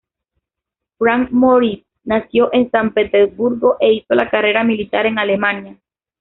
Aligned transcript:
Franz 0.97 1.29
Moritz 1.31 1.85
nació 2.05 2.49
en 2.53 2.71
San 2.71 2.91
Petersburgo 2.91 3.77
e 3.79 3.93
hizo 3.93 4.15
la 4.15 4.31
carrera 4.31 4.63
militar 4.63 5.05
en 5.05 5.19
Alemania. 5.19 5.77